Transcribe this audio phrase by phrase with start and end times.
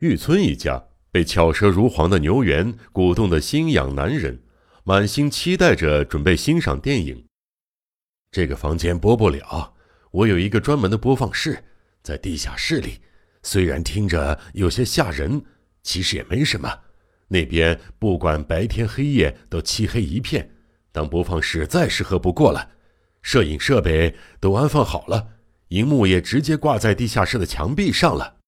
[0.00, 4.42] 玉村一家被巧舌如簧的牛元鼓动的心痒难忍，
[4.82, 7.26] 满心期待着准备欣赏电影。
[8.30, 9.74] 这个房间播不了，
[10.10, 11.62] 我有一个专门的播放室，
[12.02, 12.98] 在地下室里。
[13.42, 15.42] 虽然听着有些吓人，
[15.82, 16.78] 其实也没什么。
[17.28, 20.50] 那边不管白天黑夜都漆黑一片，
[20.92, 22.70] 当播放室再适合不过了。
[23.20, 25.28] 摄影设备都安放好了，
[25.68, 28.39] 荧幕也直接挂在地下室的墙壁上了。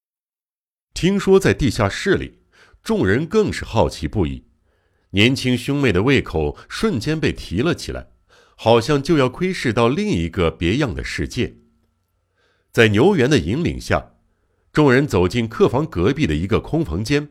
[0.94, 2.40] 听说在地下室里，
[2.82, 4.44] 众人更是好奇不已。
[5.10, 8.08] 年轻兄妹的胃口瞬间被提了起来，
[8.56, 11.56] 好像就要窥视到另一个别样的世界。
[12.70, 14.14] 在牛元的引领下，
[14.72, 17.30] 众人走进客房隔壁的一个空房间。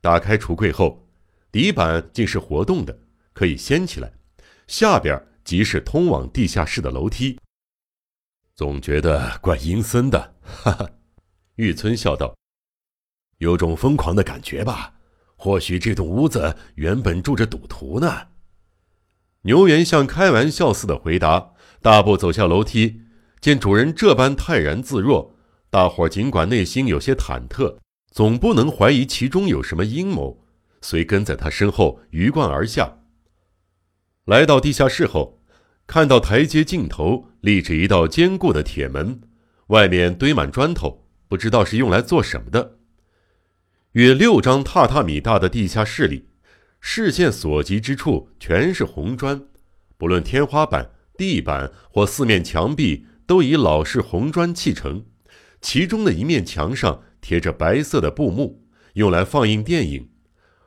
[0.00, 1.08] 打开橱柜后，
[1.52, 2.98] 底板竟是活动的，
[3.32, 4.12] 可以掀起来，
[4.66, 7.38] 下边即是通往地下室的楼梯。
[8.56, 10.90] 总觉得怪阴森的，哈哈。
[11.56, 12.36] 玉村笑道
[13.38, 14.94] ：“有种疯狂的感觉吧？
[15.36, 18.28] 或许这栋屋子原本住着赌徒呢。”
[19.42, 23.02] 牛元像开玩笑似的回答，大步走下楼梯。
[23.40, 25.34] 见主人这般泰然自若，
[25.68, 27.76] 大伙尽管内心有些忐忑。
[28.10, 30.46] 总不能怀疑其中有什么阴谋，
[30.80, 32.98] 遂跟在他身后鱼贯而下。
[34.24, 35.42] 来到地下室后，
[35.86, 39.20] 看到台阶尽头立着一道坚固的铁门，
[39.66, 42.78] 外面堆满砖头，不知道是用来做什么的。
[43.94, 46.28] 约六张榻榻米大的地下室里，
[46.80, 49.42] 视线所及之处全是红砖，
[49.96, 55.04] 不论天花板、地板或四面墙壁，都以老式红砖砌成。
[55.60, 57.02] 其中的一面墙上。
[57.24, 60.10] 贴着白色的布幕，用来放映电影，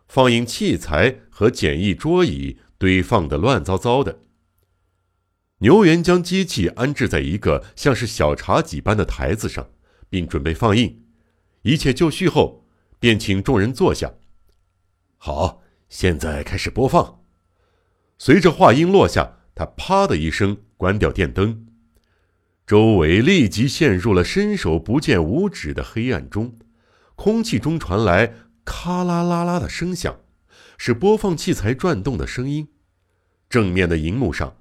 [0.08, 4.22] 放映器材和简易桌椅堆放的乱糟糟的。
[5.60, 9.70] 牛元将机器安置在一个像是小茶几般的台子上，
[10.10, 11.04] 并准备放映。
[11.62, 12.67] 一切就绪后，
[13.00, 14.14] 便请众人坐下。
[15.18, 17.24] 好，现在开始播放。
[18.18, 21.68] 随着话音落下，他啪的一声关掉电灯。
[22.66, 26.58] 周围立即陷入了伸手不见五指的黑暗中，
[27.16, 28.34] 空气中传来
[28.66, 30.20] 咔啦啦啦的声响，
[30.78, 32.68] 是播放器材转动的声音。
[33.50, 34.58] 正面的荧幕上，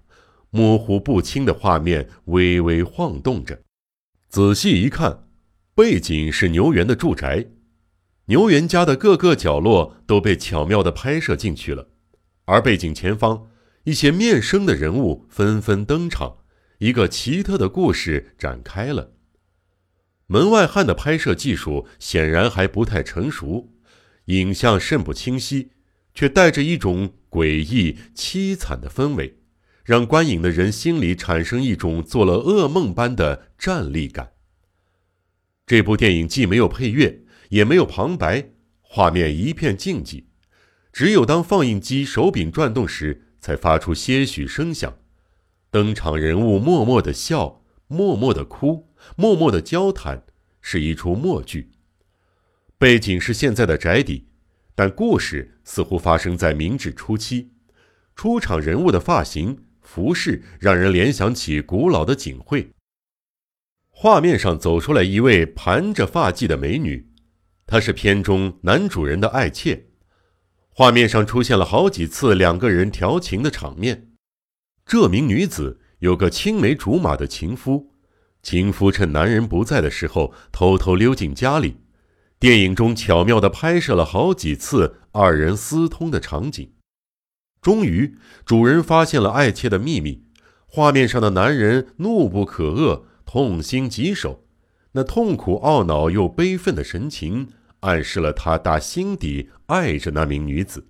[0.51, 3.61] 模糊不清的画面微微晃动着。
[4.29, 5.27] 仔细一看，
[5.75, 7.45] 背景是牛园的住宅，
[8.27, 11.89] 牛元家的各个角落都被巧妙地拍摄进去了，
[12.47, 13.47] 而背景前方，
[13.85, 16.39] 一些面生的人物纷纷登场。
[16.79, 19.13] 一个奇特的故事展开了。
[20.27, 23.73] 门外汉的拍摄技术显然还不太成熟，
[24.27, 25.71] 影像甚不清晰，
[26.13, 29.39] 却带着一种诡异凄惨的氛围，
[29.85, 34.33] 让观影的人心里产生一种做了噩梦般的战栗感。
[35.65, 40.25] 这部电影既没有配乐，也没有旁白，画面一片静寂，
[40.93, 44.97] 只有当放映机手柄转动时，才发出些许声响。
[45.71, 50.25] 登场人物默默的笑，默默的哭，默默的交谈，
[50.61, 51.73] 是一出默剧。
[52.79, 54.29] 背景是现在的宅邸，
[54.75, 57.53] 但故事似乎发生在明治初期。
[58.15, 62.71] 出场人物的发型、服饰让人联想起古老的警会。
[63.91, 67.11] 画面上走出来一位盘着发髻的美女，
[67.67, 69.87] 她是片中男主人的爱妾。
[70.71, 74.13] 画面上出现了好几次两个人调情的场面。
[74.85, 77.93] 这名女子有个青梅竹马的情夫，
[78.43, 81.79] 情夫趁男人不在的时候偷偷溜进家里。
[82.39, 86.75] 电影中巧妙地拍摄了好几次二人私通的场景。
[87.63, 90.27] 终于，主人发现了爱妾的秘密。
[90.67, 94.45] 画面上的男人怒不可遏，痛心疾首，
[94.93, 97.49] 那痛苦、懊恼又悲愤的神情，
[97.81, 100.87] 暗示了他打心底爱着那名女子。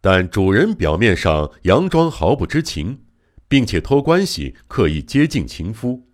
[0.00, 3.00] 但主人表面上佯装毫不知情。
[3.50, 6.06] 并且托关系刻意接近情夫，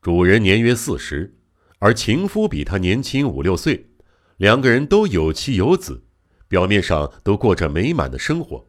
[0.00, 1.36] 主人年约四十，
[1.80, 3.90] 而情夫比他年轻五六岁，
[4.36, 6.04] 两个人都有妻有子，
[6.46, 8.68] 表面上都过着美满的生活。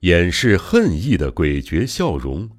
[0.00, 2.50] 掩饰恨意的诡谲笑容，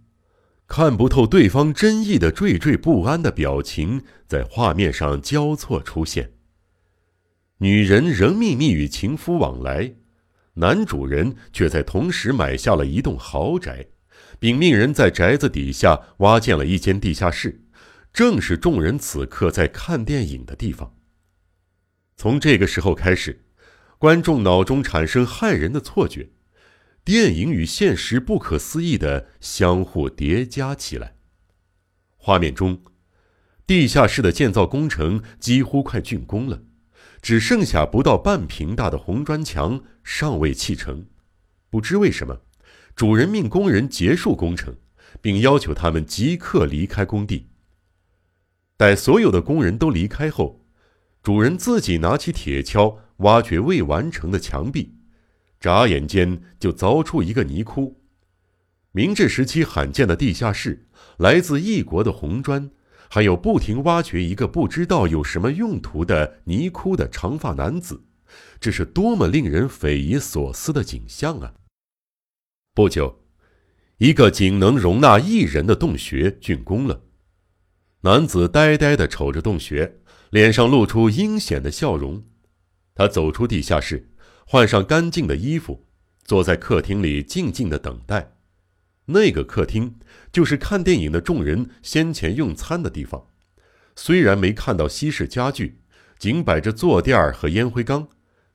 [0.68, 6.35] 看不透对方真意的惴惴不安的表情，在画面上交错出现。
[7.60, 9.96] 女人仍秘密与情夫往来，
[10.56, 13.88] 男主人却在同时买下了一栋豪宅。
[14.40, 17.62] 并命人在宅子底下挖建了一间地下室，
[18.12, 20.96] 正是众人此刻在看电影的地方。
[22.16, 23.46] 从这个时候开始，
[23.98, 26.30] 观众脑中产生骇人的错觉，
[27.04, 31.16] 电影与现实不可思议的相互叠加起来。
[32.18, 32.84] 画面中，
[33.68, 36.64] 地下室的建造工程几乎快竣工了，
[37.26, 41.08] 只剩下不到半平大的红砖墙尚未砌成。
[41.72, 42.42] 不知为什么，
[42.96, 44.76] 主人命工人结束工程，
[45.22, 47.50] 并要求他们即刻离开工地。
[48.78, 50.68] 待所有的工人都离开后，
[51.24, 54.94] 主人自己拿起铁锹挖掘未完成的墙壁，
[55.60, 58.04] 眨眼间就凿出一个泥窟。
[58.92, 60.88] 明治时期罕见的地下室，
[61.18, 62.70] 来自异国的红砖，
[63.10, 68.04] 还有不停挖掘一个不知道有什么用途的泥窟的长发男子，
[68.60, 71.54] 这是多么令人匪夷所思的景象啊！
[72.74, 73.22] 不久，
[73.98, 77.04] 一个仅能容纳一人的洞穴竣工了。
[78.02, 80.00] 男子呆呆地瞅着洞穴，
[80.30, 82.24] 脸上露出阴险的笑容。
[82.94, 84.12] 他走出地下室，
[84.46, 85.88] 换上干净的衣服，
[86.24, 88.35] 坐在客厅里静静地等待。
[89.08, 90.00] 那个客厅
[90.32, 93.28] 就是看电影的众人先前用餐的地方，
[93.96, 95.82] 虽然没看到西式家具，
[96.18, 98.08] 仅摆着坐垫儿和烟灰缸，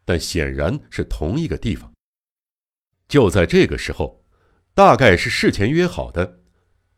[0.05, 1.93] 但显然是同一个地方。
[3.09, 4.25] 就在这个时候，
[4.75, 6.41] 大概是事前约好的，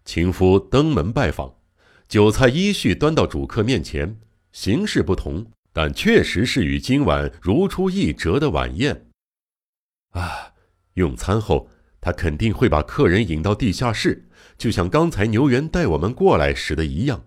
[0.05, 1.57] 情夫登门拜访，
[2.09, 4.19] 酒菜依序端到主客面前，
[4.53, 9.11] 形式不同，但确实是与今晚如出一辙的晚宴。
[10.13, 10.55] 啊，
[10.95, 11.69] 用餐后。
[12.03, 14.29] 他肯定会把客人引到地下室，
[14.59, 17.25] 就像刚才牛原带我们过来时的一样。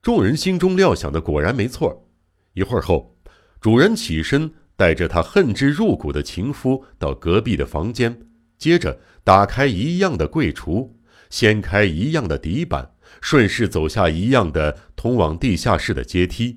[0.00, 2.08] 众人心中料想的果然没错。
[2.54, 3.18] 一会儿后，
[3.60, 10.92] 主人起身，带着他恨之入骨的情夫到隔壁的房间，接着打开一样的柜橱，
[11.28, 16.56] 掀开一样的底板，顺势走下一样的通往地下室的阶梯。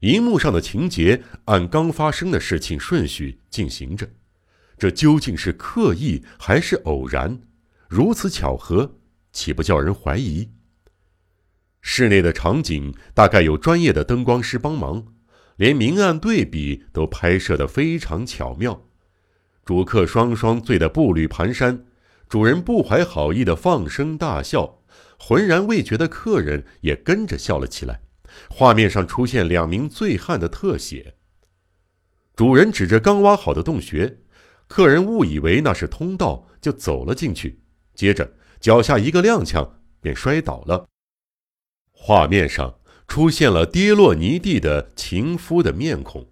[0.00, 4.08] 荧幕上的情节按刚发生的事情顺序进行着。
[4.78, 7.40] 这究竟是刻意还是偶然？
[7.88, 8.98] 如此巧合，
[9.32, 10.50] 岂不叫人怀疑？
[11.80, 15.14] 室内的场景大概有专业的灯光师帮忙，
[15.56, 18.86] 连明暗对比都拍摄得非常巧妙。
[19.64, 21.82] 主客双双醉得步履蹒跚，
[22.28, 24.82] 主人不怀好意的放声大笑，
[25.18, 28.02] 浑然未觉的客人也跟着笑了起来。
[28.48, 31.16] 画面上出现两名醉汉的特写。
[32.36, 34.18] 主人指着刚挖好的洞穴。
[34.68, 37.58] 客人误以为那是通道，就走了进去，
[37.94, 39.68] 接着脚下一个踉跄，
[40.00, 40.86] 便摔倒了。
[41.90, 42.78] 画面上
[43.08, 46.30] 出现了跌落泥地的情夫的面孔，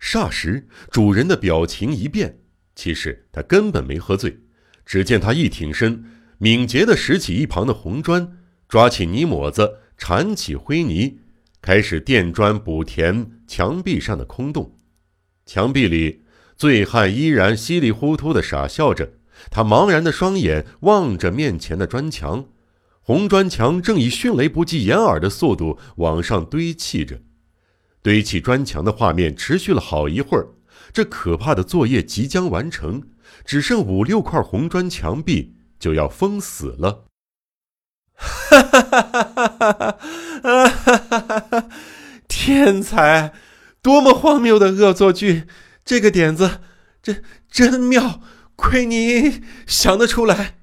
[0.00, 2.38] 霎时主人的表情一变，
[2.76, 4.38] 其实他根本没喝醉。
[4.84, 6.04] 只见他一挺身，
[6.38, 8.38] 敏捷地拾起一旁的红砖，
[8.68, 11.18] 抓起泥抹子，铲起灰泥，
[11.60, 14.78] 开始垫砖补填墙壁上的空洞。
[15.44, 16.22] 墙壁里。
[16.56, 19.12] 醉汉依然稀里糊涂的傻笑着，
[19.50, 22.46] 他茫然的双眼望着面前的砖墙，
[23.02, 27.20] 红砖墙正以迅雷不及掩耳的速度往上堆砌着。
[28.02, 30.48] 堆砌砖墙的画面持续了好一会儿，
[30.92, 33.02] 这可怕的作业即将完成，
[33.44, 37.04] 只剩五六块红砖墙壁就要封死了。
[38.14, 39.98] 哈哈哈哈哈！
[40.42, 41.68] 哈哈哈哈！
[42.26, 43.34] 天才，
[43.82, 45.44] 多么荒谬的恶作剧！
[45.86, 46.60] 这个点子，
[47.00, 48.20] 真真妙，
[48.56, 50.58] 亏你想得出来。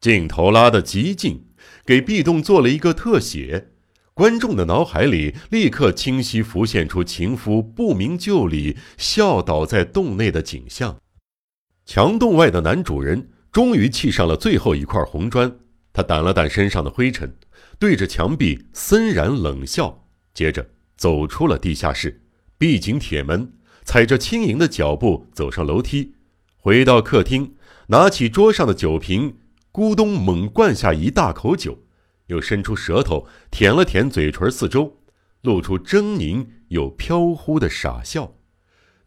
[0.00, 1.48] 镜头拉得极近，
[1.84, 3.72] 给壁洞做了一个特写，
[4.14, 10.96] 观众的脑海里立刻清晰浮现出情夫不明就里笑倒在洞内的景象。
[11.84, 15.52] 墙洞外的男主人终于砌上了最后一块红砖，
[15.92, 17.34] 他掸了掸身上的灰尘，
[17.80, 22.22] 对着墙壁森然冷笑，接着走出了地下室，
[22.56, 23.52] 闭紧铁门。
[23.84, 26.14] 踩着轻盈的脚步走上楼梯，
[26.56, 27.54] 回到客厅，
[27.88, 29.36] 拿起桌上的酒瓶，
[29.72, 31.78] 咕咚猛灌下一大口酒，
[32.26, 34.98] 又伸出舌头舔了舔嘴唇四周，
[35.42, 38.34] 露出狰狞又飘忽的傻笑。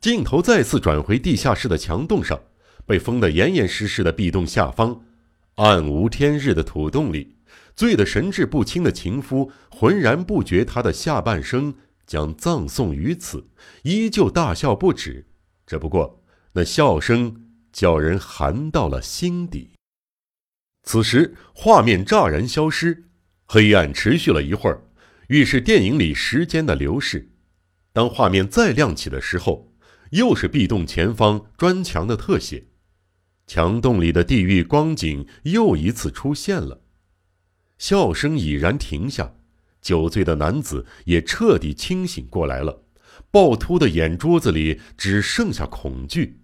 [0.02, 2.40] 镜头再次转回地下室的墙洞上，
[2.86, 5.02] 被封得严严实实的壁洞下方，
[5.56, 7.38] 暗无天日的土洞里，
[7.76, 11.74] 醉得神志不清的情夫浑然不觉他的下半生。
[12.06, 13.48] 将葬送于此，
[13.84, 15.28] 依旧大笑不止。
[15.66, 19.72] 只不过那笑声叫人寒到了心底。
[20.84, 23.06] 此时画面乍然消失，
[23.46, 24.84] 黑暗持续了一会儿，
[25.30, 27.32] 预示电影里时间的流逝。
[27.92, 29.74] 当画面再亮起的时候，
[30.12, 32.68] 又是壁洞前方砖墙的特写，
[33.48, 36.82] 墙洞里的地狱光景又一次出现了。
[37.78, 39.36] 笑声已然停下。
[39.86, 42.82] 酒醉的男子也彻底清醒过来了，
[43.30, 46.40] 暴突的眼珠子里只剩下恐惧，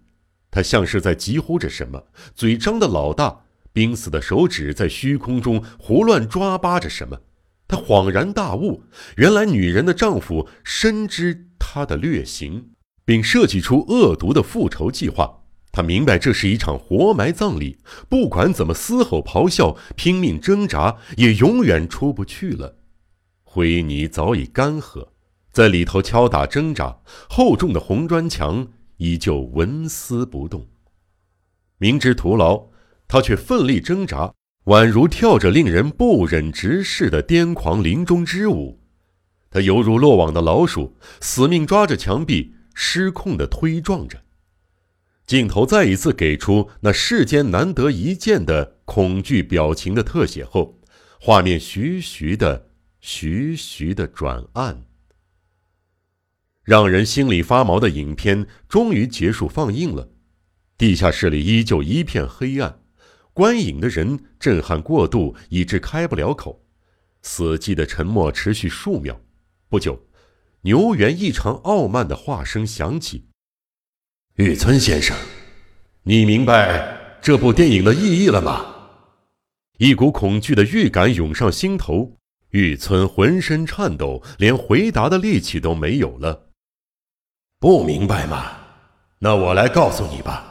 [0.51, 2.03] 他像是在疾呼着什么，
[2.36, 7.21] 嘴张得老大，濒死的手指在虚空中胡乱抓扒着什么，
[7.67, 8.83] 他恍然大悟，
[9.17, 12.69] 原来女人的丈夫深知她的劣行，
[13.03, 15.39] 并设计出恶毒的复仇计划。
[15.71, 22.75] 他明白这是一场活埋葬礼，不管怎么嘶吼咆哮、拼命挣扎，也永远出不去了。
[23.53, 25.10] 灰泥早已干涸，
[25.51, 30.65] 在里头敲打挣扎，厚重的红砖墙依旧纹丝不动。
[31.77, 32.67] 明知徒劳，
[33.10, 34.34] 他却奋力挣扎，
[34.67, 38.79] 宛如跳着令人不忍直视的癫狂林中之舞。
[39.50, 44.22] 他犹如落网的老鼠，死命抓着墙壁，失控的推撞着。
[45.27, 50.79] 镜头再一次给出那世间难得一见的恐惧表情的特写后，
[51.20, 52.67] 画面徐徐的、
[53.01, 54.86] 徐徐的转暗。
[56.63, 60.10] 让人心里发毛的影片终于结束放映了，
[60.77, 62.79] 地下室里依旧一片黑暗，
[63.34, 66.63] 观影的人震撼过度以致开不了口，
[67.24, 69.20] 死寂的沉默持续数秒。
[69.67, 70.08] 不久，
[70.62, 73.27] 牛原异常傲慢的话声响起。
[74.36, 75.17] 玉村先生，
[76.03, 78.67] 你明白这部电影的意义了吗？
[79.77, 82.20] 一股恐惧的预感涌上心头，
[82.51, 86.48] 玉村浑身颤抖，连回答的力气都没有了。
[87.60, 88.51] 不明白吗？
[89.20, 90.48] 那我来告诉你吧。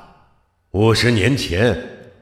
[0.71, 1.77] 五十年前，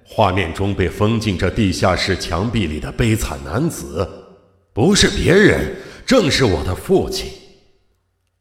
[0.05, 4.09] 画面中被封进这地下室墙壁里的悲惨男子，
[4.73, 7.31] 不是别人，正是我的父亲。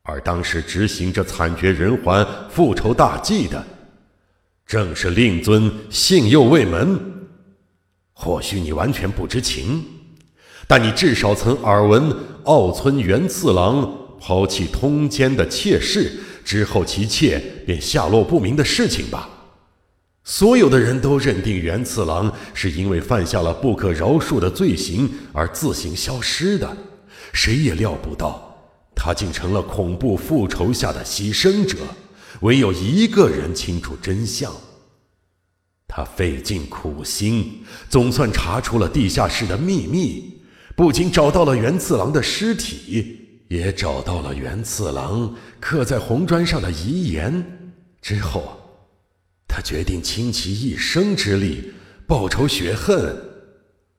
[0.04, 3.62] 而当时执行这惨绝人寰复仇大计的，
[4.66, 6.98] 正是令尊信右卫门。
[8.14, 9.86] 或许你完全不知情，
[10.68, 19.30] 但你至少曾耳闻奥村元次郎抛弃通奸的妾室之后，其妾便下落不明的事情吧？
[20.24, 26.76] 所有的人都认定元次郎是因为犯下了不可饶恕的罪行而自行消失的，
[27.32, 28.44] 谁也料不到。
[28.94, 31.78] 他竟成了恐怖复仇下的牺牲者，
[32.42, 34.52] 唯有一个人清楚真相。
[35.88, 40.37] 他费尽苦心，总算查出了地下室的秘密，
[40.78, 47.44] 不仅找到了元次郎的尸体，也找到了元次郎刻在红砖上的遗言。
[48.00, 48.60] 之后，
[49.48, 51.74] 他决定倾其一生之力
[52.06, 53.18] 报仇雪恨。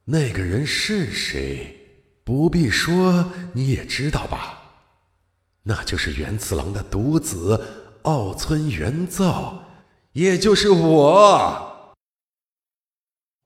[0.04, 1.74] 那个人是谁？
[2.22, 4.62] 不必说，你也知道吧。
[5.64, 7.60] 那就是元次郎的独子
[8.02, 9.64] 奥村元造，
[10.12, 11.92] 也就是我。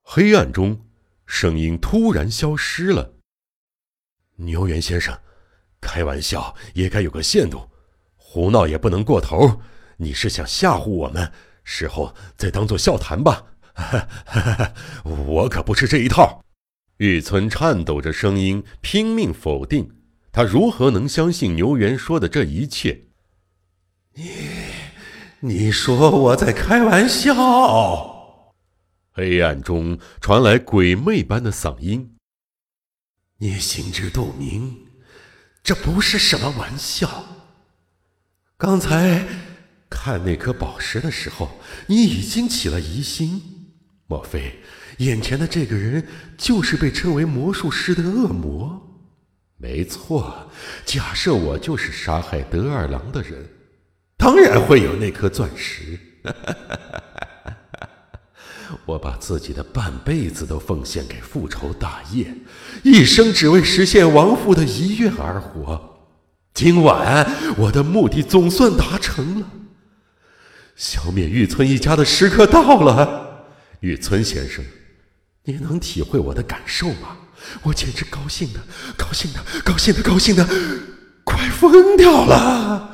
[0.03, 0.85] 黑暗中，
[1.25, 3.15] 声音突然消失了。
[4.45, 5.17] 牛原先生，
[5.81, 7.71] 开玩笑也该有个限度，
[8.17, 9.61] 胡闹也不能过头。
[9.99, 11.33] 你是想吓唬我们，
[11.63, 13.45] 事后再当做笑谈吧？
[15.05, 16.45] 我可不吃这一套。
[16.99, 19.97] 玉村颤抖着声音拼命否定。
[20.31, 23.03] 他如何能相信牛原说的这一切？
[24.15, 24.31] 你，
[25.41, 27.35] 你说我在开玩笑？
[29.13, 32.12] 黑暗中传来鬼魅般的嗓音。
[33.43, 34.87] 你心知肚明，
[35.65, 37.25] 这不是什么玩笑。
[38.57, 39.27] 刚才
[39.91, 41.51] 看那颗宝石的时候，
[41.89, 43.43] 你已经起了疑心。
[44.07, 44.61] 莫非
[44.99, 46.07] 眼前的这个人
[46.39, 48.81] 就是被称为魔术师的恶魔？
[49.57, 50.49] 没错，
[50.85, 53.45] 假设我就是杀害德二郎的人，
[54.17, 55.99] 当然会有那颗钻石。
[56.23, 57.03] 哈哈哈哈
[58.85, 62.35] 我把自己的半辈子都奉献给复仇大业，
[62.83, 65.81] 一生只为实现亡父的遗愿而活。
[66.55, 67.27] 今晚
[67.57, 69.47] 我的目的总算达成了，
[70.77, 73.47] 消灭玉村一家的时刻到了。
[73.81, 74.65] 玉村先生，
[75.45, 77.17] 您能体会我的感受吗？
[77.63, 78.61] 我简直高兴的，
[78.97, 80.47] 高兴的，高兴的，高兴的，
[81.25, 82.91] 快疯掉了！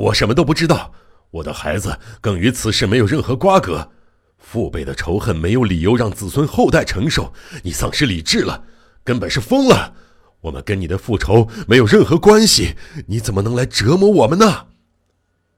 [0.00, 0.94] 我，什么都不知道，
[1.30, 3.92] 我的孩子更与此事没有任何瓜葛。
[4.38, 7.30] 父辈的仇恨没有理由让子孙后代承受。
[7.62, 8.64] 你丧失理智了，
[9.04, 9.94] 根本是疯了。
[10.40, 12.76] 我们跟你的复仇没有任何关系，
[13.08, 14.68] 你怎么能来折磨我们呢？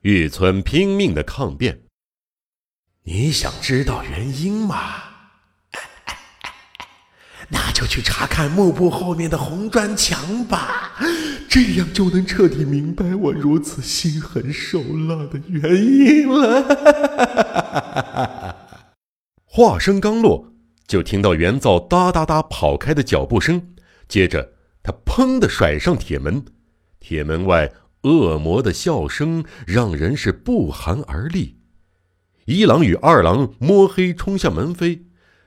[0.00, 1.82] 玉村拼命的抗辩。
[3.04, 5.11] 你想知道原因吗？
[7.52, 10.94] 那就去查看幕布后面的红砖墙吧，
[11.48, 16.66] 这样就能彻底明白我如此心狠手辣的原因了。
[19.44, 20.54] 话声刚落，
[20.86, 23.74] 就听到元造哒哒哒跑开的脚步声，
[24.08, 26.42] 接着他砰的甩上铁门，
[27.00, 27.70] 铁门外
[28.04, 31.58] 恶魔的笑声让人是不寒而栗。
[32.46, 35.02] 一郎与二郎摸黑冲向门扉，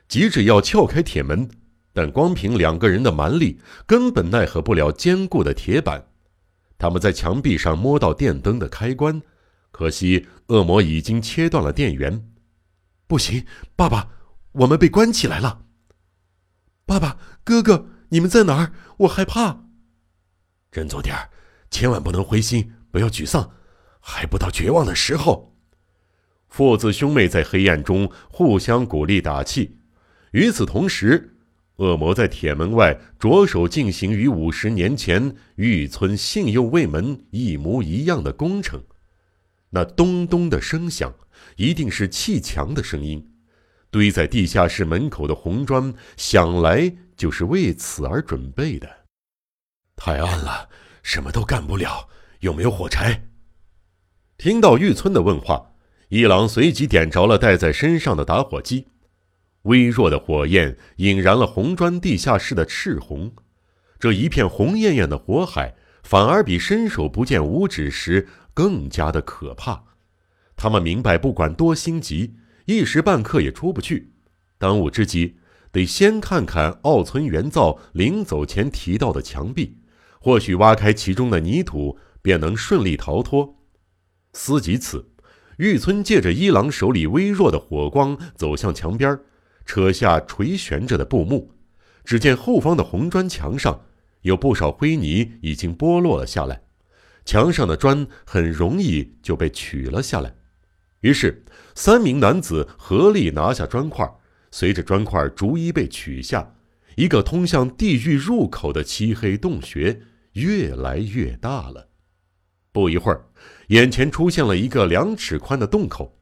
[0.08, 1.50] 急着要撬开铁门，
[1.96, 6.08] 但光凭两个人的蛮力，根本奈何不了坚固的铁板。
[6.76, 9.22] 他们在墙壁上摸到电灯的开关，
[9.70, 12.28] 可惜恶魔已经切断了电源。
[13.06, 14.10] 不行，爸爸，
[14.52, 15.62] 我们被关起来了。
[16.84, 18.72] 爸爸，哥哥，你们在哪儿？
[18.98, 19.64] 我害怕。
[20.70, 21.30] 振作点儿，
[21.70, 23.52] 千万不能灰心，不要沮丧，
[24.00, 25.56] 还不到绝望的时候。
[26.50, 29.78] 父子兄妹在黑暗中互相鼓励打气。
[30.32, 31.35] 与此同时，
[31.76, 38.82] 恶魔在铁门外着手进行与五十年前玉村信右卫门一模一样的工程。
[39.70, 41.14] 那咚咚的声响，
[41.56, 43.32] 一定是砌墙的声音。
[43.90, 48.88] 堆在地下室门口的红砖，想来就是为此而准备的。
[49.96, 50.68] 太暗了，
[51.02, 52.08] 什么都干不了。
[52.40, 53.28] 有没有火柴？
[54.38, 55.72] 听到玉村的问话，
[56.08, 58.86] 一郎随即点着了带在身上的打火机。
[59.66, 63.32] 微弱的火焰引燃了红砖地下室的赤红，
[63.98, 69.84] 这一片红艳艳的火海，反而比伸手不见五指时更加的可怕。
[70.56, 74.12] 他们明白，不管多心急，一时半刻也出不去。
[74.56, 75.36] 当务之急，
[75.70, 79.78] 得先看看奥村元造临走前提到的墙壁，
[80.20, 83.56] 或许挖开其中的泥土，便能顺利逃脱。
[84.32, 85.10] 思及此，
[85.58, 89.20] 玉村借着一郎手里微弱的火光，走向墙边儿
[89.66, 91.52] 扯下垂悬着的布幕，
[92.04, 93.84] 只见后方的红砖墙上
[94.22, 96.62] 有不少灰泥已经剥落了下来，
[97.24, 100.34] 墙上的砖很容易就被取了下来。
[101.00, 101.44] 于是，
[101.74, 104.08] 三名男子合力拿下砖块，
[104.50, 106.54] 随着砖块逐一被取下，
[106.96, 110.00] 一个通向地狱入口的漆黑洞穴
[110.32, 111.88] 越来越大了。
[112.72, 113.26] 不一会儿，
[113.68, 116.18] 眼前出现了一个两尺宽的洞口。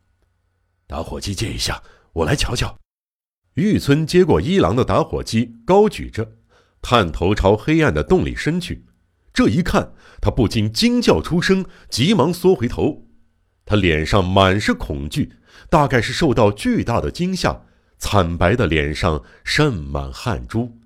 [0.86, 1.82] 打火机借一下，
[2.12, 2.76] 我来瞧瞧。
[3.54, 6.32] 玉村接过一郎的打火机，高举着，
[6.82, 8.84] 探头朝黑暗的洞里伸去。
[9.32, 13.06] 这一看，他不禁惊叫出声，急忙缩回头。
[13.64, 15.34] 他脸上满是恐惧，
[15.70, 17.62] 大概是受到巨大的惊吓，
[17.96, 20.78] 惨白的脸上渗满汗珠。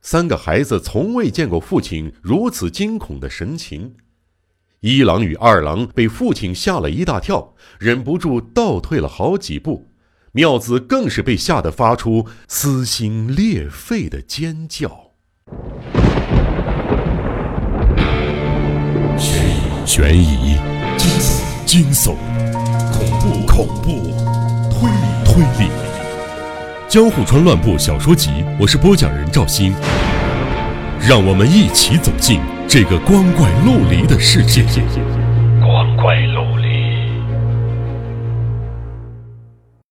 [0.00, 3.96] 三个孩子从未见过父亲如此惊恐的神情。
[4.80, 9.88] 一郎与二郎被父亲吓了一大跳，忍不住倒退了好几步。
[10.36, 15.12] 妙子更是被吓得发出撕心裂肺的尖叫。
[19.16, 20.56] 悬疑悬疑、
[21.64, 22.16] 惊悚、
[22.92, 24.10] 恐怖、恐怖、
[24.72, 25.70] 推理、推理，
[26.88, 29.72] 《江户川乱步小说集》，我是播讲人赵鑫，
[31.00, 34.64] 让我们一起走进这个光怪陆离的世界。
[35.60, 36.53] 光怪陆。